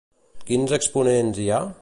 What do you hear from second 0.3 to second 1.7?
Quins exponents hi ha?